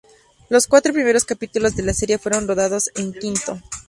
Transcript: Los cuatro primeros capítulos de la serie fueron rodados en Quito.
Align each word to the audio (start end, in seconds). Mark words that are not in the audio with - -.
Los 0.49 0.65
cuatro 0.65 0.93
primeros 0.93 1.25
capítulos 1.25 1.75
de 1.75 1.83
la 1.83 1.93
serie 1.93 2.17
fueron 2.17 2.47
rodados 2.47 2.89
en 2.95 3.13
Quito. 3.13 3.59